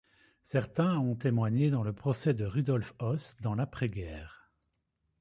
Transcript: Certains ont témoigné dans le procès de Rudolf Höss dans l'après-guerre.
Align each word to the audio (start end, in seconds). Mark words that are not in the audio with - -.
Certains 0.41 0.97
ont 0.97 1.13
témoigné 1.13 1.69
dans 1.69 1.83
le 1.83 1.93
procès 1.93 2.33
de 2.33 2.43
Rudolf 2.43 2.95
Höss 2.99 3.37
dans 3.41 3.53
l'après-guerre. 3.53 4.49